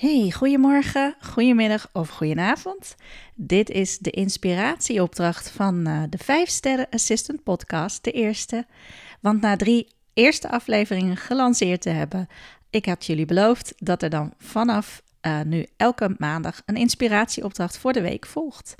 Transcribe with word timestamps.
Hey, 0.00 0.30
goedemorgen, 0.30 1.14
goedemiddag 1.20 1.88
of 1.92 2.08
goedenavond. 2.08 2.96
Dit 3.34 3.70
is 3.70 3.98
de 3.98 4.10
inspiratieopdracht 4.10 5.50
van 5.50 5.88
uh, 5.88 6.02
de 6.10 6.18
5 6.18 6.48
Sterren 6.48 6.86
Assistant 6.90 7.42
Podcast, 7.42 8.04
de 8.04 8.10
eerste. 8.10 8.66
Want 9.20 9.40
na 9.40 9.56
drie 9.56 9.88
eerste 10.14 10.50
afleveringen 10.50 11.16
gelanceerd 11.16 11.80
te 11.80 11.90
hebben, 11.90 12.28
ik 12.70 12.86
had 12.86 13.06
jullie 13.06 13.26
beloofd 13.26 13.72
dat 13.76 14.02
er 14.02 14.10
dan 14.10 14.34
vanaf 14.38 15.02
uh, 15.26 15.40
nu 15.40 15.66
elke 15.76 16.14
maandag 16.18 16.62
een 16.66 16.76
inspiratieopdracht 16.76 17.78
voor 17.78 17.92
de 17.92 18.02
week 18.02 18.26
volgt. 18.26 18.74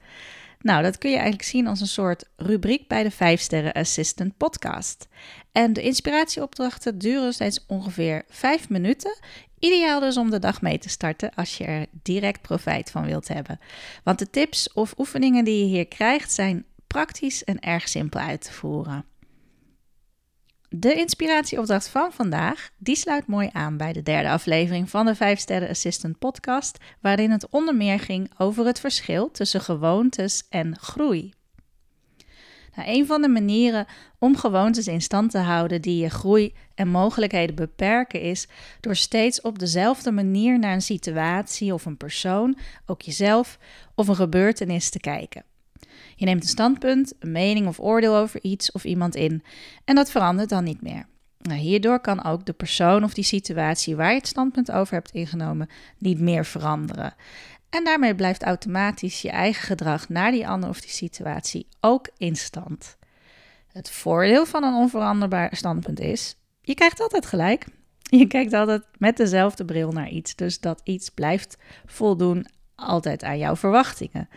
Nou, 0.60 0.82
dat 0.82 0.98
kun 0.98 1.10
je 1.10 1.16
eigenlijk 1.16 1.48
zien 1.48 1.66
als 1.66 1.80
een 1.80 1.86
soort 1.86 2.24
rubriek 2.36 2.88
bij 2.88 3.02
de 3.02 3.10
5 3.10 3.40
Sterren 3.40 3.72
Assistant 3.72 4.36
podcast. 4.36 5.08
En 5.52 5.72
de 5.72 5.82
inspiratieopdrachten 5.82 6.98
duren 6.98 7.32
steeds 7.32 7.64
ongeveer 7.66 8.22
5 8.28 8.68
minuten. 8.68 9.18
Ideaal 9.60 10.00
dus 10.00 10.16
om 10.16 10.30
de 10.30 10.38
dag 10.38 10.62
mee 10.62 10.78
te 10.78 10.88
starten 10.88 11.34
als 11.34 11.58
je 11.58 11.64
er 11.64 11.86
direct 12.02 12.42
profijt 12.42 12.90
van 12.90 13.04
wilt 13.04 13.28
hebben. 13.28 13.60
Want 14.04 14.18
de 14.18 14.30
tips 14.30 14.72
of 14.72 14.94
oefeningen 14.98 15.44
die 15.44 15.58
je 15.58 15.64
hier 15.64 15.88
krijgt 15.88 16.32
zijn 16.32 16.64
praktisch 16.86 17.44
en 17.44 17.60
erg 17.60 17.88
simpel 17.88 18.20
uit 18.20 18.40
te 18.40 18.52
voeren. 18.52 19.04
De 20.68 20.94
inspiratieopdracht 20.94 21.88
van 21.88 22.12
vandaag, 22.12 22.70
die 22.78 22.96
sluit 22.96 23.26
mooi 23.26 23.48
aan 23.52 23.76
bij 23.76 23.92
de 23.92 24.02
derde 24.02 24.28
aflevering 24.28 24.90
van 24.90 25.06
de 25.06 25.14
5 25.14 25.38
Sterren 25.38 25.68
Assistant 25.68 26.18
podcast, 26.18 26.78
waarin 27.00 27.30
het 27.30 27.48
onder 27.48 27.76
meer 27.76 28.00
ging 28.00 28.30
over 28.38 28.66
het 28.66 28.80
verschil 28.80 29.30
tussen 29.30 29.60
gewoontes 29.60 30.46
en 30.48 30.78
groei. 30.78 31.32
Nou, 32.74 32.88
een 32.88 33.06
van 33.06 33.22
de 33.22 33.28
manieren 33.28 33.86
om 34.18 34.36
gewoontes 34.36 34.86
in 34.86 35.02
stand 35.02 35.30
te 35.30 35.38
houden 35.38 35.82
die 35.82 36.02
je 36.02 36.10
groei 36.10 36.54
en 36.74 36.88
mogelijkheden 36.88 37.54
beperken 37.54 38.20
is 38.20 38.48
door 38.80 38.96
steeds 38.96 39.40
op 39.40 39.58
dezelfde 39.58 40.10
manier 40.10 40.58
naar 40.58 40.72
een 40.72 40.82
situatie 40.82 41.74
of 41.74 41.84
een 41.84 41.96
persoon, 41.96 42.58
ook 42.86 43.02
jezelf 43.02 43.58
of 43.94 44.08
een 44.08 44.16
gebeurtenis 44.16 44.90
te 44.90 45.00
kijken. 45.00 45.44
Je 46.16 46.24
neemt 46.24 46.42
een 46.42 46.48
standpunt, 46.48 47.12
een 47.18 47.32
mening 47.32 47.66
of 47.66 47.80
oordeel 47.80 48.16
over 48.16 48.42
iets 48.42 48.72
of 48.72 48.84
iemand 48.84 49.14
in 49.16 49.42
en 49.84 49.94
dat 49.94 50.10
verandert 50.10 50.48
dan 50.48 50.64
niet 50.64 50.82
meer. 50.82 51.06
Nou, 51.38 51.58
hierdoor 51.58 52.00
kan 52.00 52.24
ook 52.24 52.44
de 52.44 52.52
persoon 52.52 53.04
of 53.04 53.14
die 53.14 53.24
situatie 53.24 53.96
waar 53.96 54.10
je 54.10 54.18
het 54.18 54.26
standpunt 54.26 54.70
over 54.70 54.94
hebt 54.94 55.10
ingenomen 55.10 55.68
niet 55.98 56.20
meer 56.20 56.44
veranderen. 56.44 57.14
En 57.70 57.84
daarmee 57.84 58.14
blijft 58.14 58.42
automatisch 58.42 59.22
je 59.22 59.30
eigen 59.30 59.62
gedrag 59.62 60.08
naar 60.08 60.30
die 60.30 60.48
ander 60.48 60.68
of 60.68 60.80
die 60.80 60.90
situatie 60.90 61.66
ook 61.80 62.08
in 62.16 62.36
stand. 62.36 62.96
Het 63.72 63.90
voordeel 63.90 64.46
van 64.46 64.64
een 64.64 64.74
onveranderbaar 64.74 65.56
standpunt 65.56 66.00
is: 66.00 66.36
je 66.60 66.74
krijgt 66.74 67.00
altijd 67.00 67.26
gelijk. 67.26 67.66
Je 68.10 68.26
kijkt 68.26 68.52
altijd 68.52 68.82
met 68.98 69.16
dezelfde 69.16 69.64
bril 69.64 69.90
naar 69.92 70.08
iets, 70.08 70.34
dus 70.34 70.60
dat 70.60 70.80
iets 70.84 71.08
blijft 71.08 71.56
voldoen 71.86 72.46
altijd 72.74 73.22
aan 73.22 73.38
jouw 73.38 73.56
verwachtingen. 73.56 74.28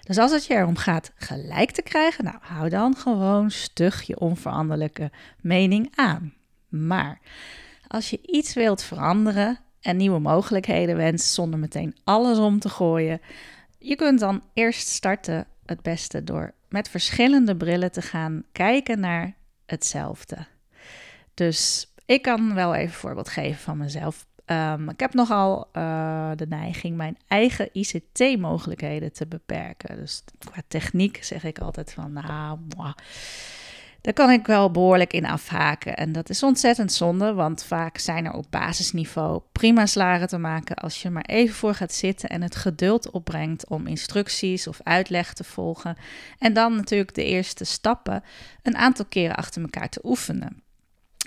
Dus 0.00 0.18
als 0.18 0.32
het 0.32 0.46
je 0.46 0.54
erom 0.54 0.76
gaat 0.76 1.12
gelijk 1.14 1.70
te 1.70 1.82
krijgen, 1.82 2.24
nou 2.24 2.36
hou 2.40 2.68
dan 2.68 2.96
gewoon 2.96 3.50
stug 3.50 4.02
je 4.02 4.20
onveranderlijke 4.20 5.10
mening 5.40 5.92
aan. 5.94 6.34
Maar 6.68 7.20
als 7.86 8.10
je 8.10 8.20
iets 8.22 8.54
wilt 8.54 8.82
veranderen 8.82 9.58
en 9.80 9.96
nieuwe 9.96 10.18
mogelijkheden 10.18 10.96
wenst 10.96 11.32
zonder 11.32 11.58
meteen 11.58 11.96
alles 12.04 12.38
om 12.38 12.58
te 12.58 12.68
gooien, 12.68 13.20
je 13.78 13.96
kunt 13.96 14.20
dan 14.20 14.42
eerst 14.52 14.88
starten 14.88 15.46
het 15.66 15.82
beste 15.82 16.24
door 16.24 16.52
met 16.68 16.88
verschillende 16.88 17.56
brillen 17.56 17.92
te 17.92 18.02
gaan 18.02 18.42
kijken 18.52 19.00
naar 19.00 19.34
hetzelfde. 19.66 20.46
Dus 21.34 21.92
ik 22.06 22.22
kan 22.22 22.54
wel 22.54 22.74
even 22.74 22.86
een 22.86 22.92
voorbeeld 22.92 23.28
geven 23.28 23.60
van 23.60 23.76
mezelf. 23.76 24.26
Um, 24.46 24.88
ik 24.88 25.00
heb 25.00 25.14
nogal 25.14 25.68
uh, 25.72 26.30
de 26.34 26.46
neiging 26.46 26.96
mijn 26.96 27.16
eigen 27.26 27.68
ICT-mogelijkheden 27.72 29.12
te 29.12 29.26
beperken. 29.26 29.96
Dus 29.96 30.24
qua 30.38 30.62
techniek 30.68 31.24
zeg 31.24 31.44
ik 31.44 31.58
altijd 31.58 31.92
van, 31.92 32.12
nou, 32.12 32.58
daar 34.00 34.12
kan 34.12 34.30
ik 34.30 34.46
wel 34.46 34.70
behoorlijk 34.70 35.12
in 35.12 35.26
afhaken. 35.26 35.96
En 35.96 36.12
dat 36.12 36.28
is 36.28 36.42
ontzettend 36.42 36.92
zonde, 36.92 37.32
want 37.32 37.64
vaak 37.64 37.98
zijn 37.98 38.24
er 38.24 38.32
op 38.32 38.46
basisniveau 38.50 39.42
prima 39.52 39.86
slagen 39.86 40.28
te 40.28 40.38
maken 40.38 40.76
als 40.76 41.02
je 41.02 41.10
maar 41.10 41.24
even 41.26 41.54
voor 41.54 41.74
gaat 41.74 41.92
zitten 41.92 42.28
en 42.28 42.42
het 42.42 42.56
geduld 42.56 43.10
opbrengt 43.10 43.68
om 43.68 43.86
instructies 43.86 44.66
of 44.66 44.80
uitleg 44.82 45.32
te 45.32 45.44
volgen. 45.44 45.96
En 46.38 46.52
dan 46.52 46.76
natuurlijk 46.76 47.14
de 47.14 47.24
eerste 47.24 47.64
stappen 47.64 48.22
een 48.62 48.76
aantal 48.76 49.04
keren 49.04 49.36
achter 49.36 49.62
elkaar 49.62 49.88
te 49.88 50.00
oefenen 50.02 50.62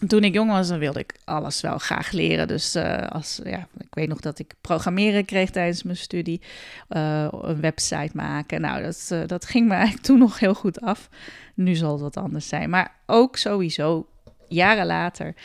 toen 0.07 0.23
ik 0.23 0.33
jong 0.33 0.51
was, 0.51 0.67
dan 0.67 0.79
wilde 0.79 0.99
ik 0.99 1.15
alles 1.23 1.61
wel 1.61 1.77
graag 1.77 2.11
leren. 2.11 2.47
Dus 2.47 2.75
uh, 2.75 3.07
als, 3.07 3.39
ja, 3.43 3.67
ik 3.77 3.93
weet 3.93 4.07
nog 4.07 4.19
dat 4.19 4.39
ik 4.39 4.53
programmeren 4.61 5.25
kreeg 5.25 5.49
tijdens 5.49 5.83
mijn 5.83 5.97
studie. 5.97 6.41
Uh, 6.89 7.27
een 7.31 7.61
website 7.61 8.11
maken. 8.13 8.61
Nou, 8.61 8.83
dat, 8.83 9.09
uh, 9.13 9.21
dat 9.27 9.45
ging 9.45 9.67
me 9.67 9.73
eigenlijk 9.73 10.05
toen 10.05 10.19
nog 10.19 10.39
heel 10.39 10.53
goed 10.53 10.81
af. 10.81 11.09
Nu 11.55 11.75
zal 11.75 11.91
het 11.91 12.01
wat 12.01 12.17
anders 12.17 12.47
zijn. 12.47 12.69
Maar 12.69 12.95
ook 13.05 13.37
sowieso, 13.37 14.07
jaren 14.47 14.85
later, 14.85 15.35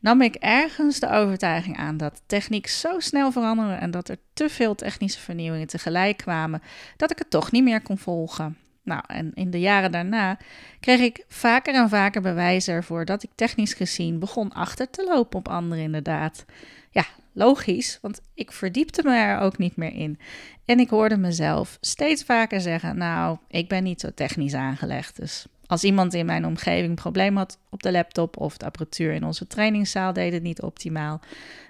nam 0.00 0.22
ik 0.22 0.34
ergens 0.34 1.00
de 1.00 1.10
overtuiging 1.10 1.76
aan 1.76 1.96
dat 1.96 2.22
techniek 2.26 2.66
zo 2.66 2.98
snel 2.98 3.32
veranderde 3.32 3.74
en 3.74 3.90
dat 3.90 4.08
er 4.08 4.16
te 4.32 4.48
veel 4.48 4.74
technische 4.74 5.20
vernieuwingen 5.20 5.66
tegelijk 5.66 6.16
kwamen, 6.16 6.62
dat 6.96 7.10
ik 7.10 7.18
het 7.18 7.30
toch 7.30 7.50
niet 7.50 7.64
meer 7.64 7.82
kon 7.82 7.98
volgen. 7.98 8.56
Nou, 8.86 9.02
en 9.06 9.30
in 9.34 9.50
de 9.50 9.60
jaren 9.60 9.92
daarna 9.92 10.38
kreeg 10.80 11.00
ik 11.00 11.24
vaker 11.28 11.74
en 11.74 11.88
vaker 11.88 12.20
bewijzen 12.20 12.74
ervoor 12.74 13.04
dat 13.04 13.22
ik 13.22 13.30
technisch 13.34 13.74
gezien 13.74 14.18
begon 14.18 14.52
achter 14.52 14.90
te 14.90 15.04
lopen 15.04 15.38
op 15.38 15.48
anderen 15.48 15.84
inderdaad. 15.84 16.44
Ja, 16.90 17.04
logisch, 17.32 17.98
want 18.02 18.20
ik 18.34 18.52
verdiepte 18.52 19.02
me 19.02 19.14
er 19.14 19.38
ook 19.38 19.58
niet 19.58 19.76
meer 19.76 19.92
in. 19.92 20.18
En 20.64 20.78
ik 20.78 20.90
hoorde 20.90 21.16
mezelf 21.16 21.78
steeds 21.80 22.24
vaker 22.24 22.60
zeggen: 22.60 22.98
Nou, 22.98 23.38
ik 23.48 23.68
ben 23.68 23.82
niet 23.82 24.00
zo 24.00 24.08
technisch 24.14 24.54
aangelegd. 24.54 25.16
Dus 25.16 25.46
als 25.66 25.84
iemand 25.84 26.14
in 26.14 26.26
mijn 26.26 26.46
omgeving 26.46 26.94
probleem 26.94 27.36
had 27.36 27.58
op 27.70 27.82
de 27.82 27.92
laptop 27.92 28.36
of 28.36 28.56
de 28.56 28.64
apparatuur 28.64 29.12
in 29.12 29.24
onze 29.24 29.46
trainingszaal 29.46 30.12
deed 30.12 30.32
het 30.32 30.42
niet 30.42 30.62
optimaal, 30.62 31.20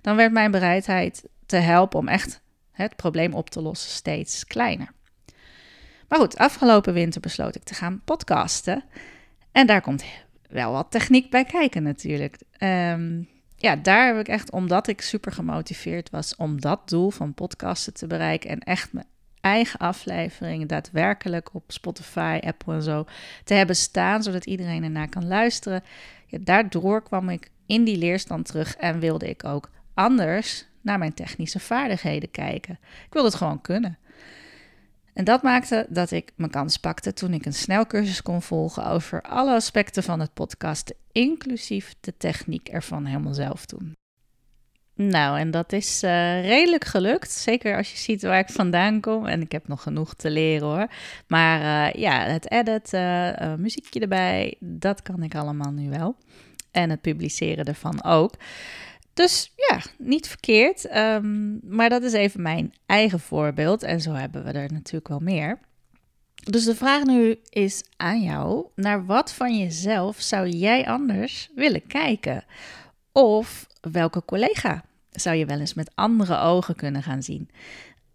dan 0.02 0.16
werd 0.16 0.32
mijn 0.32 0.50
bereidheid 0.50 1.24
te 1.46 1.56
helpen 1.56 1.98
om 1.98 2.08
echt 2.08 2.40
het 2.72 2.96
probleem 2.96 3.34
op 3.34 3.50
te 3.50 3.62
lossen 3.62 3.90
steeds 3.90 4.44
kleiner. 4.44 4.94
Maar 6.08 6.18
goed, 6.18 6.36
afgelopen 6.36 6.92
winter 6.92 7.20
besloot 7.20 7.54
ik 7.54 7.62
te 7.62 7.74
gaan 7.74 8.00
podcasten. 8.04 8.84
En 9.52 9.66
daar 9.66 9.80
komt 9.80 10.04
wel 10.48 10.72
wat 10.72 10.90
techniek 10.90 11.30
bij 11.30 11.44
kijken 11.44 11.82
natuurlijk. 11.82 12.36
Ehm, 12.58 13.22
ja, 13.56 13.76
daar 13.76 14.06
heb 14.06 14.18
ik 14.18 14.28
echt, 14.28 14.50
omdat 14.50 14.88
ik 14.88 15.00
super 15.00 15.32
gemotiveerd 15.32 16.10
was 16.10 16.36
om 16.36 16.60
dat 16.60 16.88
doel 16.88 17.10
van 17.10 17.34
podcasten 17.34 17.94
te 17.94 18.06
bereiken 18.06 18.50
en 18.50 18.60
echt 18.60 18.92
mijn 18.92 19.06
eigen 19.40 19.78
afleveringen 19.78 20.66
daadwerkelijk 20.66 21.54
op 21.54 21.64
Spotify, 21.66 22.40
Apple 22.44 22.74
en 22.74 22.82
zo 22.82 23.04
te 23.44 23.54
hebben 23.54 23.76
staan, 23.76 24.22
zodat 24.22 24.46
iedereen 24.46 24.84
ernaar 24.84 25.08
kan 25.08 25.26
luisteren. 25.26 25.82
Ja, 26.26 26.38
daardoor 26.40 27.02
kwam 27.02 27.28
ik 27.28 27.50
in 27.66 27.84
die 27.84 27.96
leerstand 27.96 28.46
terug 28.46 28.76
en 28.76 29.00
wilde 29.00 29.28
ik 29.28 29.44
ook 29.44 29.70
anders 29.94 30.66
naar 30.80 30.98
mijn 30.98 31.14
technische 31.14 31.60
vaardigheden 31.60 32.30
kijken. 32.30 32.78
Ik 33.06 33.12
wilde 33.12 33.28
het 33.28 33.36
gewoon 33.36 33.60
kunnen. 33.60 33.98
En 35.16 35.24
dat 35.24 35.42
maakte 35.42 35.86
dat 35.88 36.10
ik 36.10 36.32
mijn 36.36 36.50
kans 36.50 36.76
pakte 36.76 37.12
toen 37.12 37.32
ik 37.32 37.46
een 37.46 37.54
snelcursus 37.54 38.22
kon 38.22 38.42
volgen 38.42 38.86
over 38.86 39.22
alle 39.22 39.54
aspecten 39.54 40.02
van 40.02 40.20
het 40.20 40.34
podcast, 40.34 40.94
inclusief 41.12 41.94
de 42.00 42.16
techniek 42.16 42.68
ervan 42.68 43.04
helemaal 43.04 43.34
zelf 43.34 43.66
doen. 43.66 43.92
Nou, 44.94 45.38
en 45.38 45.50
dat 45.50 45.72
is 45.72 46.02
uh, 46.02 46.40
redelijk 46.40 46.84
gelukt. 46.84 47.30
Zeker 47.30 47.76
als 47.76 47.90
je 47.90 47.98
ziet 47.98 48.22
waar 48.22 48.38
ik 48.38 48.48
vandaan 48.48 49.00
kom. 49.00 49.26
En 49.26 49.40
ik 49.40 49.52
heb 49.52 49.68
nog 49.68 49.82
genoeg 49.82 50.14
te 50.14 50.30
leren 50.30 50.68
hoor. 50.68 50.86
Maar 51.26 51.60
uh, 51.60 52.02
ja, 52.02 52.20
het 52.20 52.50
editen, 52.50 53.42
uh, 53.42 53.54
muziekje 53.54 54.00
erbij, 54.00 54.56
dat 54.60 55.02
kan 55.02 55.22
ik 55.22 55.34
allemaal 55.34 55.72
nu 55.72 55.90
wel. 55.90 56.16
En 56.70 56.90
het 56.90 57.00
publiceren 57.00 57.64
ervan 57.64 58.04
ook. 58.04 58.34
Dus 59.16 59.52
ja, 59.56 59.80
niet 59.98 60.28
verkeerd. 60.28 60.96
Um, 60.96 61.60
maar 61.62 61.88
dat 61.88 62.02
is 62.02 62.12
even 62.12 62.42
mijn 62.42 62.74
eigen 62.86 63.20
voorbeeld. 63.20 63.82
En 63.82 64.00
zo 64.00 64.12
hebben 64.12 64.44
we 64.44 64.50
er 64.50 64.72
natuurlijk 64.72 65.08
wel 65.08 65.18
meer. 65.18 65.58
Dus 66.34 66.64
de 66.64 66.74
vraag 66.74 67.04
nu 67.04 67.38
is 67.48 67.84
aan 67.96 68.22
jou: 68.22 68.66
naar 68.74 69.06
wat 69.06 69.32
van 69.32 69.58
jezelf 69.58 70.20
zou 70.20 70.48
jij 70.48 70.86
anders 70.86 71.50
willen 71.54 71.86
kijken? 71.86 72.44
Of 73.12 73.66
welke 73.80 74.24
collega 74.24 74.84
zou 75.10 75.36
je 75.36 75.46
wel 75.46 75.60
eens 75.60 75.74
met 75.74 75.90
andere 75.94 76.38
ogen 76.38 76.76
kunnen 76.76 77.02
gaan 77.02 77.22
zien? 77.22 77.50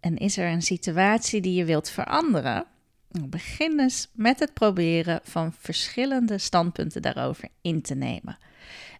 En 0.00 0.16
is 0.16 0.36
er 0.36 0.50
een 0.50 0.62
situatie 0.62 1.40
die 1.40 1.54
je 1.54 1.64
wilt 1.64 1.90
veranderen? 1.90 2.64
Nou, 3.10 3.26
begin 3.26 3.80
eens 3.80 4.08
met 4.12 4.38
het 4.38 4.54
proberen 4.54 5.20
van 5.22 5.52
verschillende 5.58 6.38
standpunten 6.38 7.02
daarover 7.02 7.48
in 7.60 7.82
te 7.82 7.94
nemen. 7.94 8.38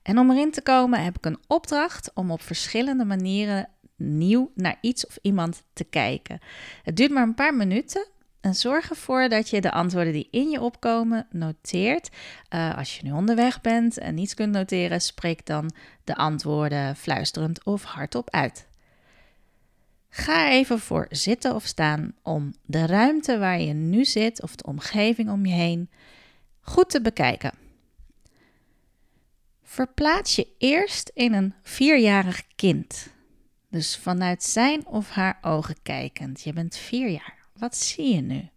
En 0.02 0.18
om 0.18 0.30
erin 0.30 0.50
te 0.50 0.62
komen 0.62 1.04
heb 1.04 1.16
ik 1.16 1.24
een 1.24 1.40
opdracht 1.46 2.10
om 2.14 2.30
op 2.30 2.42
verschillende 2.42 3.04
manieren 3.04 3.68
nieuw 3.96 4.50
naar 4.54 4.78
iets 4.80 5.06
of 5.06 5.18
iemand 5.22 5.62
te 5.72 5.84
kijken. 5.84 6.40
Het 6.82 6.96
duurt 6.96 7.10
maar 7.10 7.22
een 7.22 7.34
paar 7.34 7.54
minuten. 7.54 8.06
En 8.40 8.54
zorg 8.54 8.90
ervoor 8.90 9.28
dat 9.28 9.50
je 9.50 9.60
de 9.60 9.70
antwoorden 9.70 10.12
die 10.12 10.28
in 10.30 10.50
je 10.50 10.60
opkomen 10.60 11.26
noteert. 11.30 12.08
Uh, 12.54 12.76
als 12.76 12.96
je 12.96 13.04
nu 13.04 13.12
onderweg 13.12 13.60
bent 13.60 13.98
en 13.98 14.14
niets 14.14 14.34
kunt 14.34 14.52
noteren, 14.52 15.00
spreek 15.00 15.46
dan 15.46 15.70
de 16.04 16.16
antwoorden 16.16 16.96
fluisterend 16.96 17.64
of 17.64 17.82
hardop 17.82 18.30
uit. 18.30 18.66
ga 20.08 20.50
even 20.50 20.78
voor 20.78 21.06
zitten 21.10 21.54
of 21.54 21.64
staan 21.64 22.14
om 22.22 22.54
de 22.66 22.86
ruimte 22.86 23.38
waar 23.38 23.60
je 23.60 23.72
nu 23.72 24.04
zit 24.04 24.42
of 24.42 24.56
de 24.56 24.66
omgeving 24.66 25.30
om 25.30 25.46
je 25.46 25.54
heen 25.54 25.90
goed 26.60 26.90
te 26.90 27.00
bekijken. 27.00 27.61
Verplaats 29.72 30.36
je 30.36 30.48
eerst 30.58 31.08
in 31.14 31.32
een 31.32 31.54
vierjarig 31.62 32.46
kind. 32.54 33.08
Dus 33.68 33.96
vanuit 33.96 34.42
zijn 34.42 34.86
of 34.86 35.10
haar 35.10 35.38
ogen 35.42 35.82
kijkend. 35.82 36.42
Je 36.42 36.52
bent 36.52 36.76
vier 36.76 37.08
jaar. 37.08 37.46
Wat 37.52 37.76
zie 37.76 38.14
je 38.14 38.20
nu? 38.20 38.48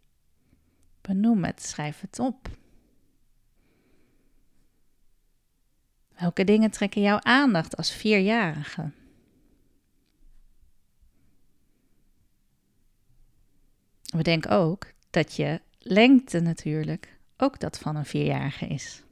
Benoem 1.01 1.43
het, 1.43 1.63
schrijf 1.63 2.01
het 2.01 2.19
op. 2.19 2.49
Welke 6.17 6.43
dingen 6.43 6.71
trekken 6.71 7.01
jouw 7.01 7.19
aandacht 7.19 7.77
als 7.77 7.91
vierjarige? 7.91 8.91
Bedenk 14.15 14.51
ook 14.51 14.91
dat 15.09 15.35
je 15.35 15.61
lengte 15.79 16.39
natuurlijk 16.39 17.17
ook 17.37 17.59
dat 17.59 17.77
van 17.77 17.95
een 17.95 18.05
vierjarige 18.05 18.67
is. 18.67 19.04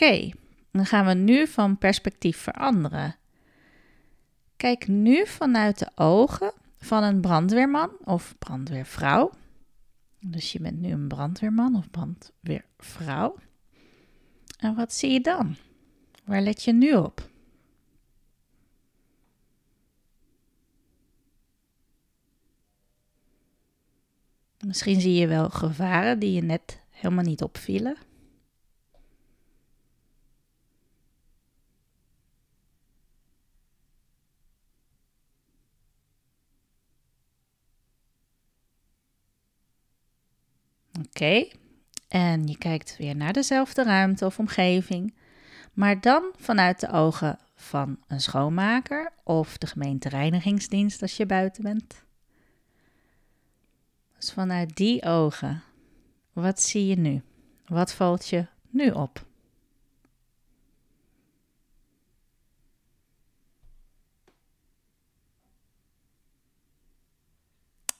Oké, 0.00 0.30
dan 0.70 0.86
gaan 0.86 1.06
we 1.06 1.14
nu 1.14 1.46
van 1.46 1.78
perspectief 1.78 2.36
veranderen. 2.36 3.16
Kijk 4.56 4.88
nu 4.88 5.26
vanuit 5.26 5.78
de 5.78 5.90
ogen 5.94 6.52
van 6.78 7.02
een 7.02 7.20
brandweerman 7.20 7.90
of 8.04 8.34
brandweervrouw. 8.38 9.32
Dus 10.20 10.52
je 10.52 10.60
bent 10.60 10.80
nu 10.80 10.90
een 10.90 11.08
brandweerman 11.08 11.76
of 11.76 11.90
brandweervrouw. 11.90 13.36
En 14.58 14.74
wat 14.74 14.92
zie 14.92 15.10
je 15.10 15.20
dan? 15.20 15.56
Waar 16.24 16.40
let 16.40 16.62
je 16.62 16.72
nu 16.72 16.94
op? 16.94 17.30
Misschien 24.66 25.00
zie 25.00 25.14
je 25.14 25.26
wel 25.26 25.50
gevaren 25.50 26.18
die 26.18 26.32
je 26.32 26.42
net 26.42 26.80
helemaal 26.90 27.24
niet 27.24 27.42
opvielen. 27.42 27.96
Oké, 41.16 41.48
en 42.08 42.46
je 42.46 42.58
kijkt 42.58 42.96
weer 42.96 43.16
naar 43.16 43.32
dezelfde 43.32 43.82
ruimte 43.82 44.24
of 44.24 44.38
omgeving, 44.38 45.14
maar 45.72 46.00
dan 46.00 46.32
vanuit 46.36 46.80
de 46.80 46.90
ogen 46.90 47.38
van 47.54 47.98
een 48.06 48.20
schoonmaker 48.20 49.12
of 49.24 49.58
de 49.58 49.66
gemeentereinigingsdienst 49.66 51.02
als 51.02 51.16
je 51.16 51.26
buiten 51.26 51.62
bent. 51.62 52.04
Dus 54.18 54.32
vanuit 54.32 54.76
die 54.76 55.02
ogen, 55.02 55.62
wat 56.32 56.60
zie 56.60 56.86
je 56.86 56.96
nu? 56.96 57.22
Wat 57.66 57.92
valt 57.92 58.28
je 58.28 58.46
nu 58.70 58.90
op? 58.90 59.26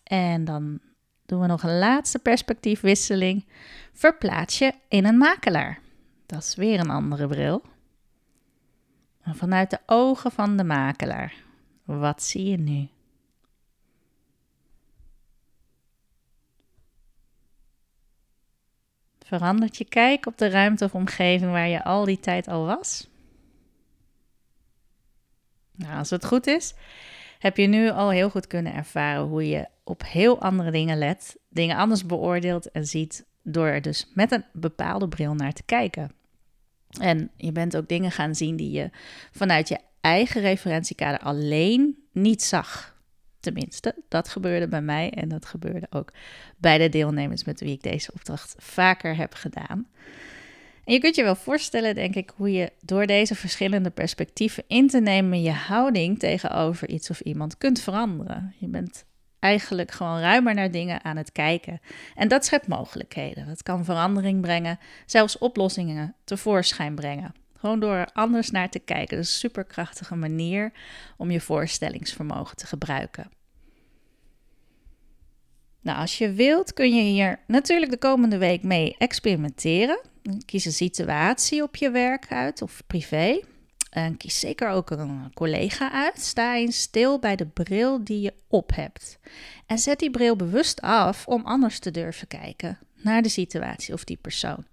En 0.02 0.44
dan 0.44 0.80
doen 1.26 1.40
we 1.40 1.46
nog 1.46 1.62
een 1.62 1.78
laatste 1.78 2.18
perspectiefwisseling. 2.18 3.46
Verplaats 3.92 4.58
je 4.58 4.72
in 4.88 5.04
een 5.04 5.18
makelaar. 5.18 5.80
Dat 6.26 6.42
is 6.42 6.54
weer 6.54 6.80
een 6.80 6.90
andere 6.90 7.26
bril. 7.26 7.62
Vanuit 9.22 9.70
de 9.70 9.78
ogen 9.86 10.30
van 10.30 10.56
de 10.56 10.64
makelaar. 10.64 11.34
Wat 11.84 12.22
zie 12.22 12.44
je 12.44 12.56
nu? 12.56 12.88
Verandert 19.24 19.76
je 19.76 19.84
kijk 19.84 20.26
op 20.26 20.38
de 20.38 20.48
ruimte 20.48 20.84
of 20.84 20.94
omgeving 20.94 21.50
waar 21.50 21.68
je 21.68 21.84
al 21.84 22.04
die 22.04 22.20
tijd 22.20 22.48
al 22.48 22.66
was? 22.66 23.08
Nou, 25.72 25.98
als 25.98 26.10
het 26.10 26.24
goed 26.24 26.46
is, 26.46 26.74
heb 27.46 27.56
je 27.56 27.66
nu 27.66 27.90
al 27.90 28.10
heel 28.10 28.30
goed 28.30 28.46
kunnen 28.46 28.74
ervaren 28.74 29.22
hoe 29.22 29.48
je 29.48 29.68
op 29.84 30.02
heel 30.06 30.40
andere 30.40 30.70
dingen 30.70 30.98
let, 30.98 31.36
dingen 31.48 31.76
anders 31.76 32.06
beoordeelt 32.06 32.70
en 32.70 32.86
ziet 32.86 33.24
door 33.42 33.66
er 33.66 33.82
dus 33.82 34.10
met 34.14 34.32
een 34.32 34.44
bepaalde 34.52 35.08
bril 35.08 35.34
naar 35.34 35.52
te 35.52 35.62
kijken. 35.62 36.12
En 37.00 37.30
je 37.36 37.52
bent 37.52 37.76
ook 37.76 37.88
dingen 37.88 38.10
gaan 38.10 38.34
zien 38.34 38.56
die 38.56 38.70
je 38.70 38.90
vanuit 39.30 39.68
je 39.68 39.78
eigen 40.00 40.40
referentiekader 40.40 41.20
alleen 41.20 41.96
niet 42.12 42.42
zag. 42.42 42.94
Tenminste, 43.40 43.94
dat 44.08 44.28
gebeurde 44.28 44.68
bij 44.68 44.82
mij 44.82 45.10
en 45.10 45.28
dat 45.28 45.46
gebeurde 45.46 45.86
ook 45.90 46.12
bij 46.56 46.78
de 46.78 46.88
deelnemers 46.88 47.44
met 47.44 47.60
wie 47.60 47.72
ik 47.72 47.82
deze 47.82 48.12
opdracht 48.12 48.54
vaker 48.58 49.16
heb 49.16 49.34
gedaan. 49.34 49.86
En 50.86 50.92
je 50.92 51.00
kunt 51.00 51.14
je 51.14 51.22
wel 51.22 51.34
voorstellen, 51.34 51.94
denk 51.94 52.14
ik, 52.14 52.32
hoe 52.36 52.52
je 52.52 52.72
door 52.80 53.06
deze 53.06 53.34
verschillende 53.34 53.90
perspectieven 53.90 54.64
in 54.66 54.88
te 54.88 55.00
nemen 55.00 55.42
je 55.42 55.52
houding 55.52 56.18
tegenover 56.18 56.88
iets 56.88 57.10
of 57.10 57.20
iemand 57.20 57.58
kunt 57.58 57.80
veranderen. 57.80 58.54
Je 58.58 58.66
bent 58.66 59.04
eigenlijk 59.38 59.90
gewoon 59.90 60.20
ruimer 60.20 60.54
naar 60.54 60.70
dingen 60.70 61.04
aan 61.04 61.16
het 61.16 61.32
kijken. 61.32 61.80
En 62.14 62.28
dat 62.28 62.44
schept 62.44 62.66
mogelijkheden. 62.68 63.46
Dat 63.46 63.62
kan 63.62 63.84
verandering 63.84 64.40
brengen, 64.40 64.78
zelfs 65.06 65.38
oplossingen 65.38 66.14
tevoorschijn 66.24 66.94
brengen. 66.94 67.34
Gewoon 67.56 67.80
door 67.80 67.94
er 67.94 68.10
anders 68.12 68.50
naar 68.50 68.70
te 68.70 68.78
kijken. 68.78 69.16
Dat 69.16 69.26
is 69.26 69.32
een 69.32 69.38
superkrachtige 69.38 70.14
manier 70.14 70.72
om 71.16 71.30
je 71.30 71.40
voorstellingsvermogen 71.40 72.56
te 72.56 72.66
gebruiken. 72.66 73.30
Nou, 75.80 75.98
als 75.98 76.18
je 76.18 76.32
wilt, 76.32 76.72
kun 76.72 76.94
je 76.94 77.02
hier 77.02 77.38
natuurlijk 77.46 77.90
de 77.90 77.98
komende 77.98 78.38
week 78.38 78.62
mee 78.62 78.94
experimenteren. 78.98 80.00
Kies 80.44 80.64
een 80.64 80.72
situatie 80.72 81.62
op 81.62 81.76
je 81.76 81.90
werk 81.90 82.26
uit 82.28 82.62
of 82.62 82.82
privé. 82.86 83.40
En 83.90 84.16
kies 84.16 84.40
zeker 84.40 84.68
ook 84.68 84.90
een 84.90 85.30
collega 85.34 85.92
uit. 85.92 86.20
Sta 86.20 86.56
eens 86.56 86.80
stil 86.80 87.18
bij 87.18 87.36
de 87.36 87.46
bril 87.46 88.04
die 88.04 88.20
je 88.20 88.34
op 88.48 88.74
hebt. 88.74 89.18
En 89.66 89.78
zet 89.78 89.98
die 89.98 90.10
bril 90.10 90.36
bewust 90.36 90.80
af 90.80 91.26
om 91.26 91.44
anders 91.44 91.78
te 91.78 91.90
durven 91.90 92.28
kijken 92.28 92.78
naar 92.94 93.22
de 93.22 93.28
situatie 93.28 93.94
of 93.94 94.04
die 94.04 94.18
persoon. 94.20 94.64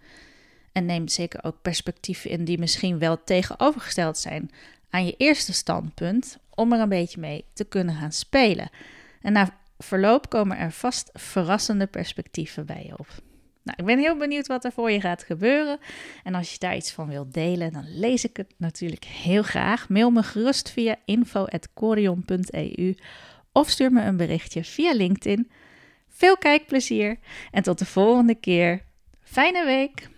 En 0.71 0.85
neem 0.85 1.07
zeker 1.07 1.44
ook 1.44 1.61
perspectieven 1.61 2.30
in 2.30 2.45
die 2.45 2.59
misschien 2.59 2.99
wel 2.99 3.23
tegenovergesteld 3.23 4.18
zijn 4.18 4.51
aan 4.89 5.06
je 5.06 5.16
eerste 5.18 5.54
standpunt, 5.54 6.37
om 6.49 6.73
er 6.73 6.80
een 6.80 6.89
beetje 6.89 7.19
mee 7.19 7.45
te 7.54 7.63
kunnen 7.63 7.95
gaan 7.95 8.11
spelen. 8.11 8.69
En 9.21 9.33
na 9.33 9.57
verloop 9.78 10.30
komen 10.30 10.57
er 10.57 10.71
vast 10.71 11.09
verrassende 11.13 11.87
perspectieven 11.87 12.66
bij 12.66 12.83
je 12.85 12.97
op. 12.97 13.07
Nou, 13.63 13.77
ik 13.77 13.85
ben 13.85 13.99
heel 13.99 14.17
benieuwd 14.17 14.47
wat 14.47 14.65
er 14.65 14.71
voor 14.71 14.91
je 14.91 15.01
gaat 15.01 15.23
gebeuren. 15.23 15.79
En 16.23 16.35
als 16.35 16.51
je 16.51 16.59
daar 16.59 16.75
iets 16.75 16.91
van 16.91 17.07
wilt 17.07 17.33
delen, 17.33 17.73
dan 17.73 17.85
lees 17.87 18.23
ik 18.23 18.37
het 18.37 18.53
natuurlijk 18.57 19.03
heel 19.03 19.43
graag. 19.43 19.89
Mail 19.89 20.11
me 20.11 20.23
gerust 20.23 20.71
via 20.71 20.95
info.corion.eu 21.05 22.95
of 23.51 23.69
stuur 23.69 23.91
me 23.91 24.01
een 24.01 24.17
berichtje 24.17 24.63
via 24.63 24.93
LinkedIn. 24.93 25.51
Veel 26.09 26.37
kijkplezier 26.37 27.17
en 27.51 27.63
tot 27.63 27.79
de 27.79 27.85
volgende 27.85 28.35
keer. 28.35 28.81
Fijne 29.21 29.65
week! 29.65 30.09